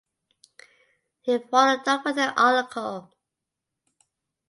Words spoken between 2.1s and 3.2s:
an article.